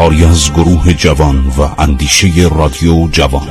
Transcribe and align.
کاری 0.00 0.24
از 0.24 0.52
گروه 0.52 0.92
جوان 0.92 1.36
و 1.58 1.82
اندیشه 1.82 2.28
رادیو 2.54 3.08
جوان. 3.12 3.48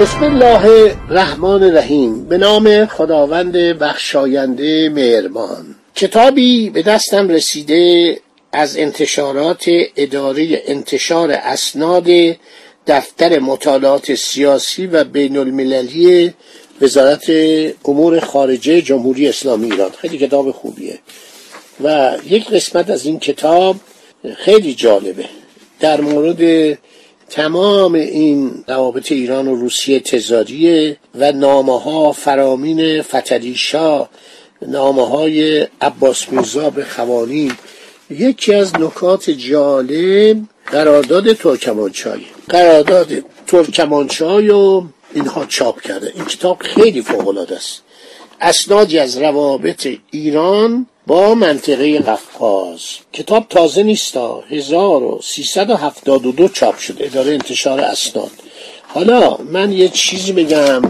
بسم 0.00 0.22
الله 0.22 0.94
الرحمن 1.08 1.62
الرحیم. 1.62 2.24
به 2.28 2.38
نام 2.38 2.86
خداوند 2.86 3.52
بخشاینده 3.52 4.88
مهربان. 4.88 5.64
کتابی 5.94 6.70
به 6.70 6.82
دستم 6.82 7.28
رسیده 7.28 8.16
از 8.52 8.76
انتشارات 8.76 9.64
اداره 9.96 10.62
انتشار 10.66 11.30
اسناد 11.30 12.08
دفتر 12.86 13.38
مطالعات 13.38 14.14
سیاسی 14.14 14.86
و 14.86 15.04
بین 15.04 15.36
المللی 15.36 16.34
وزارت 16.80 17.30
امور 17.84 18.20
خارجه 18.20 18.82
جمهوری 18.82 19.28
اسلامی 19.28 19.70
ایران. 19.70 19.90
خیلی 19.90 20.18
کتاب 20.18 20.50
خوبیه. 20.50 20.98
و 21.84 22.16
یک 22.28 22.48
قسمت 22.48 22.90
از 22.90 23.06
این 23.06 23.18
کتاب 23.18 23.76
خیلی 24.36 24.74
جالبه. 24.74 25.24
در 25.80 26.00
مورد 26.00 26.78
تمام 27.30 27.94
این 27.94 28.64
روابط 28.68 29.12
ایران 29.12 29.48
و 29.48 29.54
روسیه 29.54 30.00
تزاریه 30.00 30.96
و 31.14 31.32
نامه 31.32 31.80
ها 31.80 32.12
فرامین 32.12 33.02
فتلیشا 33.02 34.08
نامه 34.62 35.08
های 35.08 35.66
عباس 35.80 36.28
میرزا 36.28 36.70
به 36.70 36.84
خوانین 36.84 37.52
یکی 38.10 38.54
از 38.54 38.80
نکات 38.80 39.30
جالب 39.30 40.36
قرارداد 40.66 41.32
ترکمانچای 41.32 42.20
قرارداد 42.48 43.08
ترکمانچای 43.46 44.50
و 44.50 44.82
اینها 45.14 45.46
چاپ 45.46 45.80
کرده. 45.80 46.12
این 46.14 46.24
کتاب 46.24 46.62
خیلی 46.62 47.02
فوق 47.02 47.52
است. 47.56 47.82
اسنادی 48.40 48.98
از 48.98 49.18
روابط 49.18 49.88
ایران 50.10 50.86
با 51.06 51.34
منطقه 51.34 51.98
قفقاز. 51.98 52.80
کتاب 53.12 53.46
تازه 53.48 53.82
نیستا 53.82 54.44
1372 54.50 56.48
چاپ 56.48 56.78
شده. 56.78 57.06
اداره 57.06 57.32
انتشار 57.32 57.80
اسناد. 57.80 58.30
حالا 58.88 59.36
من 59.36 59.72
یه 59.72 59.88
چیزی 59.88 60.32
بگم 60.32 60.82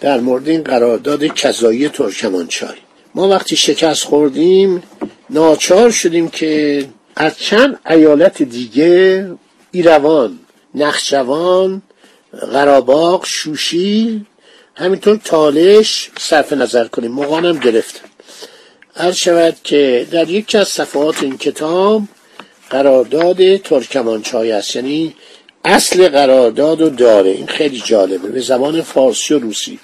در 0.00 0.20
مورد 0.20 0.48
این 0.48 0.62
قرارداد 0.62 1.24
کذایی 1.24 1.88
ترکمانچای 1.88 2.76
ما 3.14 3.28
وقتی 3.28 3.56
شکست 3.56 4.04
خوردیم 4.04 4.82
ناچار 5.30 5.90
شدیم 5.90 6.28
که 6.28 6.84
از 7.16 7.38
چند 7.38 7.78
ایالت 7.90 8.42
دیگه 8.42 9.26
ایروان 9.70 10.38
نخجوان 10.74 11.82
قراباق 12.52 13.26
شوشی 13.26 14.26
همینطور 14.74 15.20
تالش 15.24 16.10
صرف 16.18 16.52
نظر 16.52 16.88
کنیم. 16.88 17.12
مقانم 17.12 17.58
گرفتم 17.58 18.08
هر 18.96 19.12
شود 19.12 19.56
که 19.64 20.06
در 20.10 20.30
یکی 20.30 20.58
از 20.58 20.68
صفحات 20.68 21.22
این 21.22 21.38
کتاب 21.38 22.02
قرارداد 22.70 23.56
ترکمانچای 23.56 24.52
است. 24.52 24.76
یعنی 24.76 25.14
اصل 25.64 26.08
قرارداد 26.08 26.80
رو 26.80 26.88
داره. 26.88 27.30
این 27.30 27.46
خیلی 27.46 27.82
جالبه. 27.84 28.28
به 28.28 28.40
زبان 28.40 28.82
فارسی 28.82 29.34
و 29.34 29.38
روسی. 29.38 29.78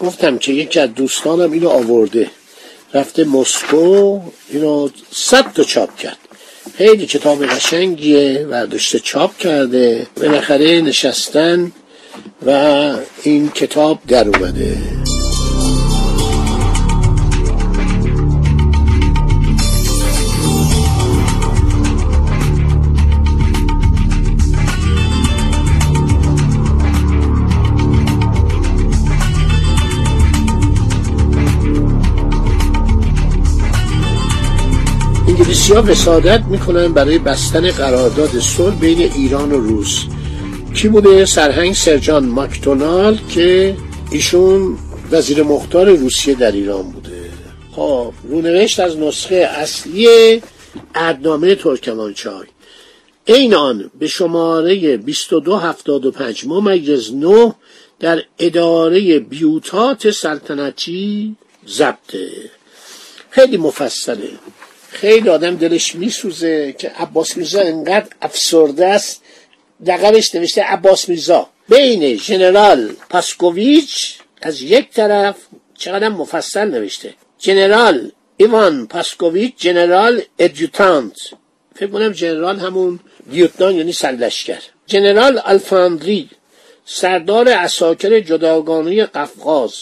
گفتم 0.00 0.38
که 0.38 0.52
یکی 0.52 0.80
از 0.80 0.94
دوستانم 0.94 1.52
اینو 1.52 1.68
آورده. 1.68 2.30
رفته 2.94 3.24
مسکو 3.24 4.20
اینو 4.50 4.88
صد 5.12 5.52
تا 5.52 5.62
چاپ 5.62 5.96
کرد. 5.96 6.18
خیلی 6.78 7.06
کتاب 7.06 7.46
قشنگیه 7.46 8.46
ورداشته 8.50 8.98
چاپ 8.98 9.38
کرده. 9.38 10.06
بالاخره 10.16 10.80
نشستن 10.80 11.72
و 12.46 12.50
این 13.22 13.48
کتاب 13.48 13.98
در 14.08 14.28
اومده. 14.28 14.76
انگلیسی 35.52 35.72
ها 35.72 35.82
وسادت 35.82 36.44
می‌کنن 36.44 36.92
برای 36.92 37.18
بستن 37.18 37.70
قرارداد 37.70 38.40
صلح 38.40 38.74
بین 38.74 39.12
ایران 39.12 39.52
و 39.52 39.60
روس. 39.60 40.04
کی 40.74 40.88
بوده؟ 40.88 41.24
سرهنگ 41.24 41.74
سرجان 41.74 42.24
ماکدونالد 42.24 43.28
که 43.28 43.76
ایشون 44.10 44.78
وزیر 45.10 45.42
مختار 45.42 45.90
روسیه 45.90 46.34
در 46.34 46.52
ایران 46.52 46.82
بوده. 46.82 47.30
خب 47.72 48.12
رونوشت 48.28 48.80
از 48.80 48.98
نسخه 48.98 49.34
اصلی 49.34 50.42
عدنامه 50.94 51.54
ترکمانچای. 51.54 52.46
این 53.24 53.54
آن 53.54 53.90
به 53.98 54.06
شماره 54.06 54.96
2275 54.96 56.44
ممیز 56.46 57.14
9 57.14 57.54
در 58.00 58.22
اداره 58.38 59.18
بیوتات 59.18 60.10
سلطنتی 60.10 61.36
ضبطه. 61.68 62.30
خیلی 63.30 63.56
مفصله. 63.56 64.28
خیلی 64.92 65.28
آدم 65.28 65.56
دلش 65.56 65.94
میسوزه 65.94 66.74
که 66.78 66.88
عباس 66.88 67.36
میرزا 67.36 67.60
انقدر 67.60 68.08
افسرده 68.22 68.86
است. 68.86 69.22
لقبش 69.86 70.34
نوشته 70.34 70.62
عباس 70.62 71.08
میرزا. 71.08 71.48
بین 71.68 72.16
ژنرال 72.16 72.88
پاسکوویچ 73.10 74.18
از 74.42 74.62
یک 74.62 74.90
طرف 74.90 75.36
چقدر 75.78 76.08
مفصل 76.08 76.70
نوشته. 76.70 77.14
جنرال 77.38 78.12
ایوان 78.36 78.86
پاسکوویچ 78.86 79.52
جنرال 79.56 80.22
ادیوتانت. 80.38 81.16
فکر 81.76 81.86
کنم 81.86 82.12
جنرال 82.12 82.58
همون 82.58 83.00
لیوتنان 83.30 83.74
یعنی 83.74 83.92
سرلشکر 83.92 84.62
جنرال 84.86 85.40
الفاندری 85.44 86.30
سردار 86.84 87.48
اساکر 87.48 88.20
جداگانه 88.20 89.06
قفقاز. 89.06 89.72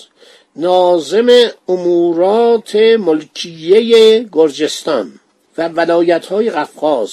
نازم 0.56 1.26
امورات 1.68 2.76
ملکیه 2.76 4.28
گرجستان 4.32 5.12
و 5.58 5.68
ولایت 5.68 6.26
های 6.26 6.50
قفقاز 6.50 7.12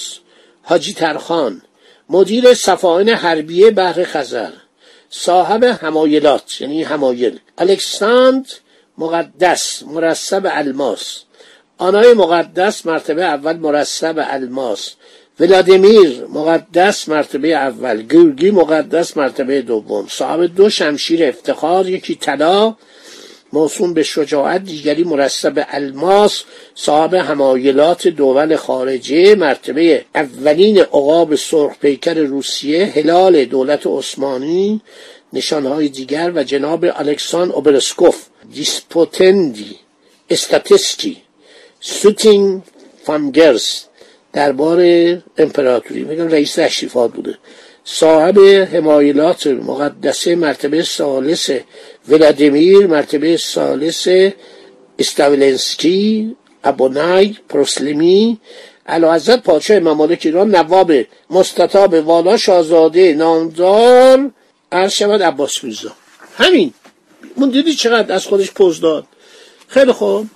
حاجی 0.62 0.92
ترخان 0.92 1.62
مدیر 2.08 2.54
صفاین 2.54 3.08
حربیه 3.08 3.70
بحر 3.70 4.04
خزر 4.04 4.52
صاحب 5.10 5.64
همایلات 5.64 6.60
یعنی 6.60 6.82
همایل 6.82 7.38
الکساند 7.58 8.46
مقدس 8.98 9.82
مرسب 9.82 10.42
الماس 10.50 11.22
آنای 11.78 12.14
مقدس 12.14 12.86
مرتبه 12.86 13.24
اول 13.24 13.56
مرسب 13.56 14.14
الماس 14.30 14.94
ولادیمیر 15.40 16.24
مقدس 16.26 17.08
مرتبه 17.08 17.48
اول 17.48 18.02
گورگی 18.02 18.50
مقدس 18.50 19.16
مرتبه 19.16 19.62
دوم 19.62 20.06
صاحب 20.10 20.40
دو 20.44 20.70
شمشیر 20.70 21.24
افتخار 21.24 21.88
یکی 21.88 22.14
طلا 22.14 22.74
موسوم 23.52 23.94
به 23.94 24.02
شجاعت 24.02 24.64
دیگری 24.64 25.04
مرسب 25.04 25.66
الماس 25.68 26.42
صاحب 26.74 27.14
همایلات 27.14 28.08
دول 28.08 28.56
خارجه 28.56 29.34
مرتبه 29.34 30.04
اولین 30.14 30.78
عقاب 30.78 31.34
سرخ 31.34 31.78
پیکر 31.78 32.14
روسیه 32.14 32.86
هلال 32.86 33.44
دولت 33.44 33.86
عثمانی 33.86 34.80
نشانهای 35.32 35.88
دیگر 35.88 36.32
و 36.34 36.42
جناب 36.42 36.84
الکسان 36.84 37.50
اوبرسکوف 37.50 38.26
دیسپوتندی 38.54 39.76
استاتسکی 40.30 41.16
سوتینگ 41.80 42.62
فامگرس 43.04 43.84
دربار 44.32 44.80
امپراتوری. 45.38 46.04
میگم 46.04 46.28
رئیس 46.28 46.54
تشریفات 46.54 47.12
بوده. 47.12 47.38
صاحب 47.84 48.38
حمایلات 48.74 49.46
مقدسه 49.46 50.36
مرتبه 50.36 50.82
سالس 50.82 51.50
ولادیمیر 52.08 52.86
مرتبه 52.86 53.36
سالس 53.36 54.06
استاولنسکی 54.98 56.36
ابونای 56.64 57.36
پروسلیمی 57.48 58.38
حضرت 58.88 59.42
پادشاه 59.42 59.78
ممالک 59.78 60.20
ایران 60.24 60.56
نواب 60.56 60.92
مستطاب 61.30 61.94
والا 61.94 62.36
شاهزاده 62.36 63.14
نامدار 63.14 64.30
عرض 64.72 64.92
شود 64.92 65.22
عباس 65.22 65.64
میرزا. 65.64 65.92
همین. 66.36 66.72
من 67.36 67.50
دیدی 67.50 67.74
چقدر 67.74 68.14
از 68.14 68.26
خودش 68.26 68.50
پوز 68.50 68.80
داد؟ 68.80 69.04
خیلی 69.68 69.92
خوب. 69.92 70.26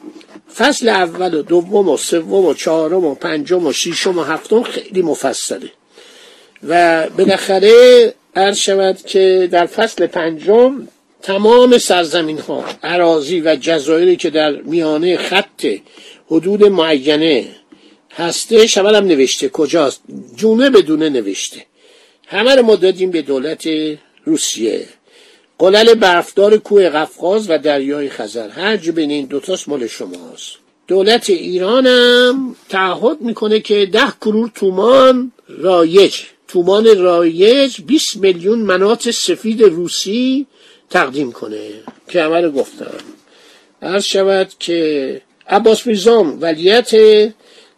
فصل 0.56 0.88
اول 0.88 1.34
و 1.34 1.42
دوم 1.42 1.88
و 1.88 1.96
سوم 1.96 2.44
و 2.46 2.54
چهارم 2.54 3.04
و 3.04 3.14
پنجم 3.14 3.66
و 3.66 3.72
ششم 3.72 4.19
و 4.19 4.22
هفتم 4.22 4.62
خیلی 4.62 5.02
مفصله. 5.02 5.70
و 6.69 7.06
بالاخره 7.19 8.14
عرض 8.36 8.56
شود 8.56 9.02
که 9.02 9.48
در 9.52 9.66
فصل 9.66 10.06
پنجم 10.06 10.88
تمام 11.22 11.78
سرزمین 11.78 12.38
ها 12.38 12.64
عراضی 12.82 13.40
و 13.40 13.56
جزایری 13.60 14.16
که 14.16 14.30
در 14.30 14.52
میانه 14.52 15.16
خط 15.16 15.66
حدود 16.30 16.64
معینه 16.64 17.46
هسته 18.10 18.66
شبل 18.66 18.94
هم 18.94 19.04
نوشته. 19.04 19.48
کجاست؟ 19.48 20.02
جونه 20.36 20.70
بدونه 20.70 21.08
نوشته. 21.08 21.66
همه 22.26 22.54
رو 22.54 22.62
ما 22.62 22.76
دادیم 22.76 23.10
به 23.10 23.22
دولت 23.22 23.69
روسیه. 24.24 24.88
قلل 25.58 25.94
برفدار 25.94 26.56
کوه 26.56 26.88
قفقاز 26.88 27.50
و 27.50 27.58
دریای 27.58 28.08
خزر. 28.08 28.48
هر 28.48 28.76
جو 28.76 28.92
بین 28.92 29.10
این 29.10 29.26
دوتاست 29.26 29.69
مال 29.69 29.86
شماست. 29.86 30.56
دولت 30.88 31.30
ایرانم 31.30 32.56
تعهد 32.69 33.20
می‌کنه 33.20 33.60
که 33.60 33.86
ده 33.86 34.12
کرور 34.20 34.50
تومان 34.54 35.32
رایج. 35.48 36.14
تومان 36.48 36.98
رایج 36.98 37.80
20 37.86 38.16
میلیون 38.16 38.58
منات 38.58 39.10
سفید 39.10 39.62
روسی 39.62 40.46
تقدیم 40.92 41.32
کنه 41.32 41.70
که 42.08 42.22
رو 42.22 42.50
گفتم 42.50 42.94
عرض 43.82 44.04
شود 44.04 44.52
که 44.58 45.20
عباس 45.48 45.86
میرزام 45.86 46.38
ولیت 46.40 46.90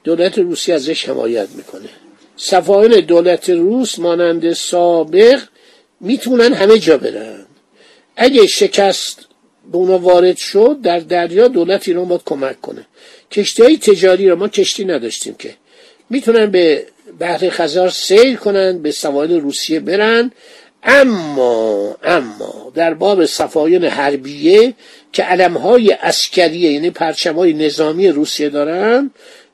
دولت 0.05 0.39
روسی 0.39 0.73
ازش 0.73 1.09
حمایت 1.09 1.49
می‌کنه. 1.51 1.89
سفاین 2.37 3.01
دولت 3.01 3.51
روس 3.51 3.99
مانند 3.99 4.53
سابق 4.53 5.41
می‌تونن 6.01 6.53
همه 6.53 6.79
جا 6.79 6.99
برن. 6.99 7.47
اگه 8.17 8.47
شکست 8.47 9.27
به 9.73 9.79
اونا 9.79 9.99
وارد 9.99 10.37
شد 10.37 10.77
در 10.83 10.99
دریا 10.99 11.49
دولت 11.49 11.89
ایران 11.89 12.09
باید 12.09 12.21
کمک 12.25 12.61
کنه. 12.61 12.87
کشتی 13.31 13.63
های 13.63 13.79
تجاری 13.79 14.29
رو 14.29 14.37
ما 14.37 14.49
کشتی 14.49 14.85
نداشتیم 14.85 15.35
که. 15.35 15.55
می‌تونن 16.11 16.47
به 16.47 16.87
بحر 17.19 17.49
خزار 17.51 17.91
سیر 17.91 18.37
کنن 18.37 18.83
به 18.83 18.91
سواحل 18.91 19.41
روسیه 19.41 19.81
برن. 19.81 20.33
اما 20.85 21.97
اما 22.05 22.73
در 22.75 22.95
باب 22.95 23.27
صفاین 23.27 23.85
حربیه 23.85 24.75
که 25.13 25.23
علمهای 25.23 25.93
اسکریه 25.93 26.73
یعنی 26.73 26.91
پرچمهای 26.91 27.53
نظامی 27.53 28.09
روسیه 28.09 28.49
دارن 28.49 29.11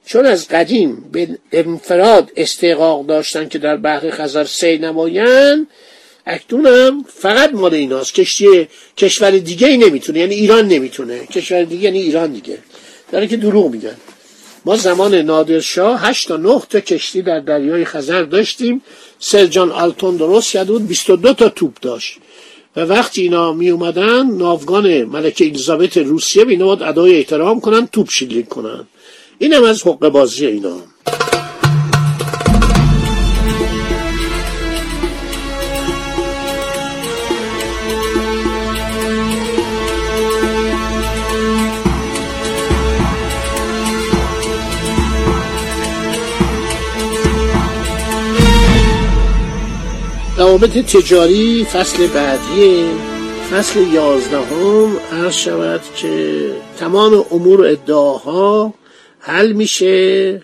چون 0.06 0.26
از 0.26 0.48
قدیم 0.48 0.96
به 1.12 1.28
انفراد 1.52 2.32
استحقاق 2.36 3.06
داشتن 3.06 3.48
که 3.48 3.58
در 3.58 3.76
بحر 3.76 4.10
خزر 4.10 4.44
سی 4.44 4.78
نمایند 4.78 5.66
اکنون 6.26 7.04
فقط 7.08 7.52
مال 7.52 7.74
ایناست. 7.74 8.14
کشتی 8.14 8.68
کشور 8.96 9.30
دیگه 9.30 9.68
ای 9.68 9.76
نمی‌تونه 9.76 10.18
یعنی 10.18 10.34
ایران 10.34 10.68
نمی‌تونه. 10.68 11.26
کشور 11.26 11.62
دیگه 11.62 11.84
یعنی 11.84 11.98
ایران 11.98 12.32
دیگه. 12.32 12.58
داره 13.12 13.26
که 13.26 13.36
دروغ 13.36 13.70
میگن 13.70 13.96
ما 14.64 14.76
زمان 14.76 15.14
نادرشاه 15.14 16.00
هشت 16.00 16.28
تا 16.28 16.36
نه 16.36 16.62
تا 16.70 16.80
کشتی 16.80 17.22
در 17.22 17.40
دریای 17.40 17.84
خزر 17.84 18.22
داشتیم. 18.22 18.82
سرجان 19.18 19.70
آلتون 19.70 20.16
درست 20.16 20.52
کرده 20.52 20.72
بود 20.72 20.88
22 20.88 21.34
تا 21.34 21.48
توپ 21.48 21.80
داشت. 21.82 22.18
و 22.76 22.80
وقتی 22.80 23.22
اینا 23.22 23.52
می 23.52 23.70
اومدن 23.70 24.30
ناوگان 24.30 25.04
ملکه 25.04 25.44
الیزابت 25.44 25.96
روسیه 25.96 26.44
به 26.44 26.50
اینا 26.50 26.66
باید 26.66 26.82
ادای 26.82 27.16
احترام 27.16 27.60
کنن 27.60 27.86
توپ 27.86 28.10
شلیک 28.10 28.48
کنن. 28.48 28.86
اینم 29.38 29.64
از 29.64 29.82
حق 29.82 30.08
بازی 30.08 30.46
اینا. 30.46 30.76
روابط 50.50 50.78
تجاری 50.78 51.64
فصل 51.64 52.06
بعدی 52.06 52.84
فصل 53.50 53.80
یازدهم 53.80 54.96
عرض 55.12 55.34
شود 55.34 55.80
که 55.96 56.50
تمام 56.78 57.24
امور 57.30 57.66
ادعاها 57.66 58.74
حل 59.20 59.52
میشه. 59.52 60.42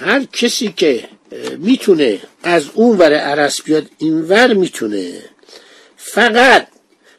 هر 0.00 0.24
کسی 0.32 0.74
که 0.76 1.04
می‌تونه 1.58 2.18
از 2.42 2.64
اون 2.74 2.98
ور 2.98 3.12
عرس 3.12 3.62
بیاد 3.62 3.86
اینور 3.98 4.52
می‌تونه. 4.52 5.12
فقط 5.96 6.66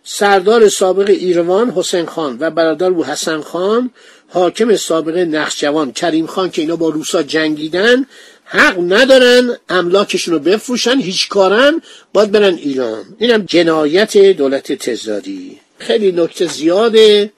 سردار 0.03 0.69
سابق 0.69 1.09
ایروان 1.09 1.69
حسین 1.69 2.05
خان 2.05 2.37
و 2.39 2.49
برادر 2.49 2.87
او 2.87 3.05
حسن 3.05 3.41
خان 3.41 3.91
حاکم 4.27 4.75
سابق 4.75 5.17
نخجوان 5.17 5.91
کریم 5.91 6.25
خان 6.25 6.49
که 6.49 6.61
اینا 6.61 6.75
با 6.75 6.89
روسا 6.89 7.23
جنگیدن 7.23 8.05
حق 8.45 8.79
ندارن 8.79 9.57
املاکشون 9.69 10.33
رو 10.33 10.39
بفروشن 10.39 10.99
هیچ 10.99 11.29
کارن 11.29 11.81
باید 12.13 12.31
برن 12.31 12.53
ایران. 12.55 13.05
اینم 13.19 13.41
جنایت 13.41 14.17
دولت 14.17 14.71
تزاری. 14.71 15.59
خیلی 15.77 16.11
نکته 16.11 16.45
زیاده. 16.47 17.31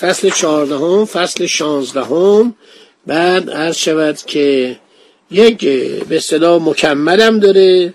فصل 0.00 0.30
چهاردهم 0.30 1.04
فصل 1.04 1.46
شانزدهم. 1.46 2.54
بعد 3.06 3.50
عرض 3.50 3.76
شود 3.76 4.16
که 4.16 4.76
یک 5.30 5.64
به 6.08 6.16
اصطلاح 6.16 6.62
مکملم 6.68 7.40
داره 7.40 7.94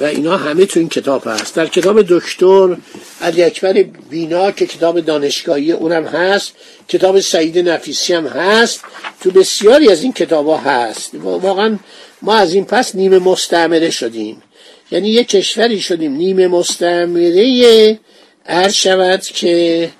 و 0.00 0.04
اینا 0.04 0.36
همه 0.36 0.66
تو 0.66 0.80
این 0.80 0.88
کتاب 0.88 1.22
هست. 1.26 1.54
در 1.54 1.66
کتاب 1.66 2.02
دکتر 2.02 2.76
علی 3.20 3.42
اکبر 3.42 3.82
بینا 4.10 4.50
که 4.50 4.66
کتاب 4.66 5.00
دانشگاهی 5.00 5.72
اونم 5.72 6.04
هست 6.04 6.52
کتاب 6.88 7.20
سعید 7.20 7.58
نفیسی 7.58 8.12
هم 8.14 8.26
هست. 8.26 8.80
تو 9.22 9.30
بسیاری 9.30 9.90
از 9.90 10.02
این 10.02 10.12
کتاب 10.12 10.46
ها 10.46 10.56
هست 10.56 11.10
واقعا 11.14 11.78
ما 12.22 12.34
از 12.34 12.54
این 12.54 12.64
پس 12.64 12.94
نیمه 12.94 13.18
مستعمره 13.18 13.90
شدیم. 13.90 14.42
یعنی 14.90 15.08
یه 15.08 15.24
کشوری 15.24 15.80
شدیم 15.80 16.12
نیمه 16.12 16.48
مستعمره 16.48 17.98
عرض 18.46 18.72
شود 18.74 19.22
که 19.22 19.90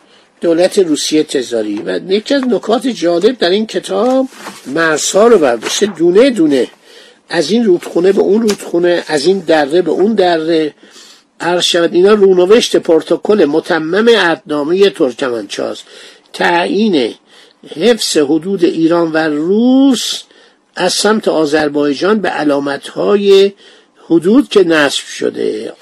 دولت 0.41 0.79
روسیه 0.79 1.23
تزاری. 1.23 1.83
و 1.85 2.01
یکی 2.09 2.35
از 2.35 2.43
نکات 2.49 2.87
جالب 2.87 3.39
در 3.39 3.51
این 3.51 3.67
کتاب 3.67 4.29
مرزها 4.67 5.27
رو 5.27 5.39
برداشته 5.39 5.87
دونه 5.87 6.31
دونه. 6.31 6.67
از 7.29 7.51
این 7.51 7.65
رودخونه 7.65 8.13
به 8.13 8.21
اون 8.21 8.43
رودخونه 8.43 9.05
از 9.07 9.27
این 9.27 9.39
دره 9.39 9.83
به 9.83 9.91
اون 9.91 10.15
دره 10.15 10.75
عرض 11.41 11.65
شود. 11.65 11.95
اینا 11.95 12.13
رونوشت 12.13 12.77
پروتکل 12.77 13.45
متمم 13.45 14.09
عدنامه 14.09 14.91
ترکمنچاست. 14.91 15.85
تعیین 16.33 17.15
حفظ 17.69 18.17
حدود 18.17 18.65
ایران 18.65 19.13
و 19.13 19.17
روس 19.17 20.23
از 20.77 20.93
سمت 20.93 21.29
آذربایجان 21.29 22.21
به 22.21 22.29
علامتهای 22.29 23.53
حدود 24.07 24.49
که 24.49 24.65
نصب 24.65 25.07
شده. 25.07 25.73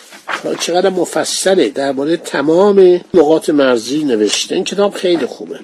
چقدر 0.61 0.89
مفصله 0.89 1.69
درباره 1.69 2.17
تمام 2.17 3.01
نقاط 3.15 3.51
مرزی 3.51 4.05
نوشته. 4.05 4.55
این 4.55 4.65
کتاب 4.65 4.95
خیلی 4.95 5.27
خوبه. 5.27 5.59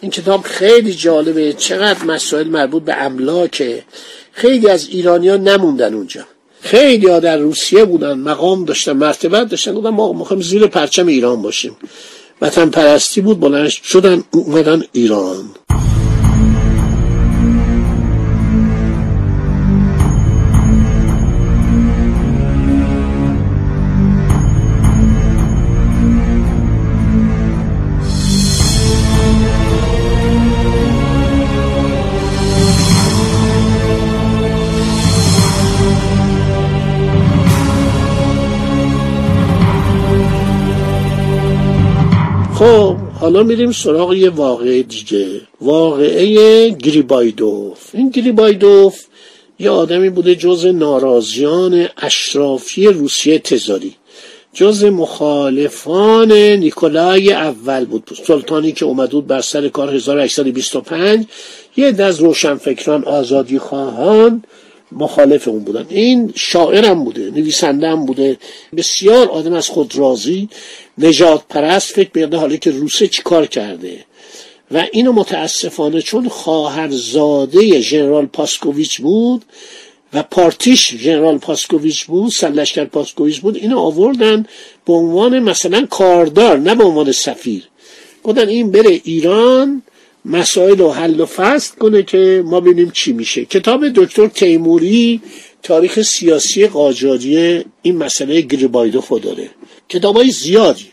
این 0.00 0.10
کتاب 0.10 0.42
خیلی 0.42 0.94
جالبه. 0.94 1.52
چقدر 1.52 2.04
مسائل 2.04 2.48
مربوط 2.48 2.82
به 2.82 2.96
املاکه 2.96 3.84
خیلی 4.32 4.68
از 4.68 4.88
ایرانیا 4.88 5.36
نموندن 5.36 5.94
اونجا. 5.94 6.24
خیلی 6.60 7.08
ها 7.08 7.20
در 7.20 7.36
روسیه 7.36 7.84
بودن 7.84 8.18
مقام 8.18 8.64
داشتن 8.64 8.92
مرتبت 8.92 9.48
داشتن. 9.48 9.72
بودن 9.72 9.90
ما 9.90 10.12
می‌خوایم 10.12 10.42
زیر 10.42 10.66
پرچم 10.66 11.06
ایران 11.06 11.42
باشیم. 11.42 11.76
وطن 12.40 12.70
پرستی 12.70 13.20
بود 13.20 13.40
بلند 13.40 13.68
شدن 13.68 14.24
اومدن 14.30 14.82
ایران. 14.92 15.50
حالا 43.20 43.42
میریم 43.42 43.72
سراغ 43.72 44.14
یه 44.14 44.30
واقعه 44.30 44.82
دیگه. 44.82 45.40
واقعه 45.60 46.68
گریبایدوف. 46.68 47.90
این 47.92 48.10
گریبایدوف 48.10 49.04
یه 49.58 49.70
آدمی 49.70 50.10
بوده 50.10 50.34
جز 50.34 50.66
ناراضیان 50.66 51.88
اشرافی 51.96 52.86
روسیه 52.86 53.38
تزاری. 53.38 53.94
جز 54.52 54.84
مخالفان 54.84 56.32
نیکولای 56.32 57.32
اول 57.32 57.84
بود. 57.84 58.10
سلطانی 58.26 58.72
که 58.72 58.84
اومد 58.84 59.10
بود 59.10 59.26
بر 59.26 59.40
سر 59.40 59.68
کار 59.68 59.94
1825 59.94 61.26
یه 61.76 61.94
از 61.98 62.20
روشنفکران 62.20 63.04
آزادی 63.04 63.58
خواهان 63.58 64.42
مخالف 64.92 65.48
اون 65.48 65.64
بودن. 65.64 65.86
این 65.88 66.32
شاعرم 66.34 67.04
بوده 67.04 67.30
نویسنده 67.30 67.88
هم 67.88 68.06
بوده. 68.06 68.36
بسیار 68.76 69.28
آدم 69.28 69.52
از 69.52 69.68
خود 69.68 69.96
راضی 69.96 70.48
نجات 70.98 71.42
پرست 71.48 71.92
فکر 71.92 72.10
بیاده 72.10 72.36
حالی 72.36 72.58
که 72.58 72.70
روسه 72.70 73.08
چی 73.08 73.22
کار 73.22 73.46
کرده. 73.46 74.04
و 74.70 74.86
اینو 74.92 75.12
متاسفانه 75.12 76.02
چون 76.02 76.28
خواهرزاده 76.28 77.80
ژنرال 77.80 78.26
پاسکوویچ 78.26 79.00
بود 79.00 79.44
و 80.12 80.22
پارتیش 80.22 80.94
ژنرال 80.96 81.38
پاسکوویچ 81.38 82.04
بود 82.04 82.32
سلشکر 82.32 82.84
پاسکوویچ 82.84 83.40
بود 83.40 83.56
اینو 83.56 83.78
آوردن 83.78 84.46
به 84.86 84.92
عنوان 84.92 85.38
مثلا 85.38 85.86
کاردار 85.86 86.58
نه 86.58 86.74
به 86.74 86.84
عنوان 86.84 87.12
سفیر. 87.12 87.68
گفتن 88.24 88.48
این 88.48 88.70
بره 88.70 89.00
ایران 89.04 89.82
مسائل 90.26 90.78
رو 90.78 90.92
حل 90.92 91.20
و 91.20 91.26
فصل 91.26 91.76
کنه 91.76 92.02
که 92.02 92.42
ما 92.46 92.60
ببینیم 92.60 92.90
چی 92.90 93.12
میشه. 93.12 93.44
کتاب 93.44 93.88
دکتر 93.88 94.26
تیموری 94.26 95.20
تاریخ 95.62 96.02
سیاسی 96.02 96.66
قاجاریه 96.66 97.64
این 97.82 97.96
مسئله 97.96 98.40
گریبایدوفو 98.40 99.18
داره 99.18 99.50
کتاب 99.88 100.16
های 100.16 100.30
زیادی. 100.30 100.86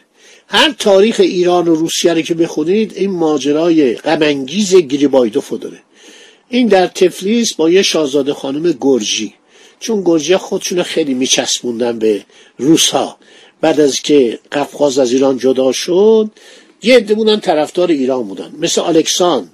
هر 0.47 0.71
تاریخ 0.79 1.19
ایران 1.19 1.67
و 1.67 1.75
روسیه 1.75 2.13
رو 2.13 2.21
که 2.21 2.33
بخونید 2.33 2.93
این 2.95 3.11
ماجرای 3.11 3.95
غمانگیز 3.95 4.75
گریبایدوفو 4.75 5.57
داره 5.57 5.77
این 6.49 6.67
در 6.67 6.87
تفلیس 6.87 7.53
با 7.53 7.69
یه 7.69 7.81
شاهزاده 7.81 8.33
خانم 8.33 8.77
گرجی. 8.81 9.33
چون 9.79 10.03
گرجی 10.05 10.37
خودشون 10.37 10.83
خیلی 10.83 11.13
میچسبوندن 11.13 11.99
به 11.99 12.25
روس 12.57 12.89
ها 12.89 13.17
بعد 13.61 13.79
از 13.79 14.01
که 14.01 14.39
قفقاز 14.51 14.99
از 14.99 15.13
ایران 15.13 15.37
جدا 15.37 15.71
شد 15.71 16.29
یه 16.83 16.95
عده 16.95 17.13
بودن 17.13 17.39
طرفدار 17.39 17.87
ایران 17.87 18.23
بودن. 18.23 18.51
مثل 18.59 18.81
الکسان 18.81 19.49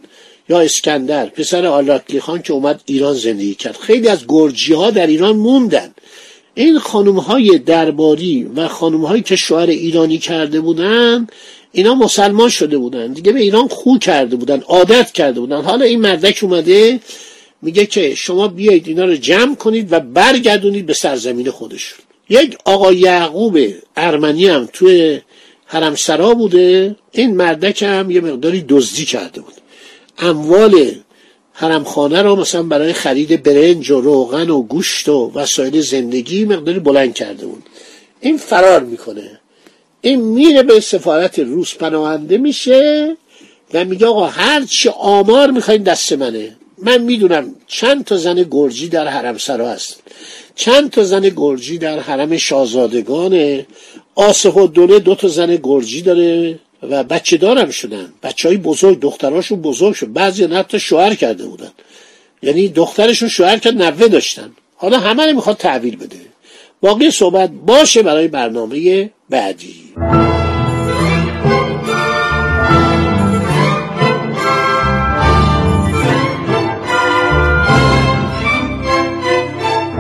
یا 0.50 0.60
اسکندر 0.60 1.26
پسر 1.26 1.66
آلاکلی 1.66 2.20
خان 2.20 2.42
که 2.42 2.54
اومد 2.54 2.82
ایران 2.86 3.14
زندگی 3.14 3.56
کرد. 3.56 3.78
خیلی 3.78 4.08
از 4.08 4.26
گرجی 4.28 4.74
ها 4.74 4.92
در 4.92 5.08
ایران 5.08 5.36
موندن. 5.36 5.94
این 6.56 6.80
خانم 6.80 7.16
های 7.16 7.58
درباری 7.58 8.44
و 8.56 8.68
خانم 8.68 9.06
هایی 9.06 9.22
که 9.22 9.36
شوهر 9.36 9.68
ایرانی 9.68 10.18
کرده 10.18 10.62
بودن 10.62 11.28
اینا 11.72 11.96
مسلمان 11.96 12.50
شده 12.50 12.78
بودن. 12.78 13.14
دیگه 13.14 13.32
به 13.32 13.40
ایران 13.40 13.68
خو 13.68 13.98
کرده 13.98 14.36
بودن 14.36 14.62
عادت 14.62 15.12
کرده 15.12 15.40
بودن. 15.40 15.62
حالا 15.62 15.86
این 15.86 16.02
مردک 16.02 16.40
اومده 16.42 17.00
میگه 17.62 17.86
که 17.86 18.16
شما 18.16 18.48
بیایید 18.48 18.88
اینا 18.88 19.06
رو 19.06 19.16
جمع 19.16 19.56
کنید 19.56 19.94
و 19.94 20.00
برگردونید 20.00 20.86
به 20.86 20.94
سرزمین 20.94 21.52
خودشون. 21.52 22.00
یک 22.30 22.58
آقا 22.66 22.94
یعقوب 22.94 23.60
ارمنی 23.98 24.48
هم 24.48 24.70
توی 24.74 25.22
حرمسرا 25.72 26.34
بوده. 26.34 26.96
این 27.12 27.36
مردک 27.36 27.84
هم 27.84 28.12
یه 28.12 28.22
مقداری 28.22 28.66
دزدی 28.70 29.06
کرده 29.06 29.42
بود. 29.42 29.54
اموال 30.18 30.92
حرمخانه 31.54 32.22
رو 32.22 32.36
مثلا 32.36 32.64
برای 32.64 32.94
خرید 32.94 33.44
برنج 33.44 33.92
و 33.92 34.02
روغن 34.02 34.50
و 34.50 34.62
گوشت 34.62 35.10
و 35.10 35.32
وسایل 35.36 35.82
زندگی 35.82 36.46
مقداری 36.46 36.80
بلند 36.80 37.14
کرده 37.14 37.46
بود. 37.46 37.64
این 38.20 38.38
فرار 38.38 38.84
می‌کنه. 38.84 39.40
این 40.02 40.22
میره 40.22 40.64
به 40.64 40.80
سفارت 40.80 41.40
روس 41.40 41.76
پناهنده 41.76 42.38
میشه 42.38 43.18
و 43.74 43.86
میگه 43.86 44.08
آقا 44.08 44.28
هر 44.28 44.66
چی 44.66 44.90
آمار 44.90 45.52
می‌خواین 45.52 45.84
دست 45.84 46.14
منه. 46.14 46.56
من 46.78 46.98
می‌دونم 46.98 47.56
چند 47.68 48.06
تا 48.06 48.18
زن 48.18 48.48
گرجی 48.52 48.88
در 48.88 49.08
حرم 49.08 49.38
سرا 49.38 49.70
هست. 49.70 50.00
چند 50.56 50.92
تا 50.92 51.04
زن 51.04 51.30
گرجی 51.36 51.78
در 51.78 52.00
حرم 52.00 52.38
شاهزادگانه. 52.38 53.66
آسف 54.20 54.58
و 54.58 54.68
دوله 54.68 55.00
دو 55.00 55.16
تا 55.16 55.28
زن 55.28 55.56
گرجی 55.64 56.02
داره 56.02 56.60
و 56.90 57.04
بچه 57.04 57.38
دارم 57.38 57.70
شدن. 57.70 58.14
بچه 58.24 58.48
های 58.48 58.58
بزرگ 58.58 59.00
دختراشون 59.00 59.62
بزرگ 59.62 59.94
شد. 59.94 60.14
بعضی 60.14 60.46
حتی 60.46 60.80
شوهر 60.80 61.16
کرده 61.16 61.46
بودن. 61.46 61.72
یعنی 62.42 62.68
دخترشون 62.68 63.30
شوهر 63.30 63.58
کرد 63.58 63.82
نوه 63.82 64.08
داشتن. 64.08 64.52
حالا 64.76 65.00
همه 65.00 65.34
می‌خواد 65.34 65.58
تحویل 65.58 65.96
بده. 65.96 66.18
باقی 66.82 67.12
صحبت 67.12 67.50
باشه 67.50 68.02
برای 68.02 68.28
برنامه 68.28 69.10
بعدی. 69.30 69.76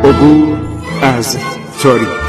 عبور 0.03 0.57
از 1.01 1.37
تاریخ. 1.83 2.28